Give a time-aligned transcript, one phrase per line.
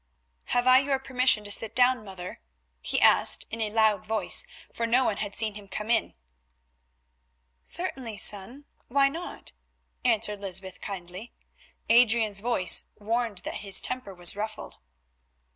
[0.45, 2.41] "Have I your permission to sit down, mother?"
[2.81, 6.15] he asked in a loud voice, for no one had seen him come in.
[7.61, 9.51] "Certainly, son, why not?"
[10.03, 11.33] answered Lysbeth, kindly.
[11.87, 14.77] Adrian's voice warned her that his temper was ruffled.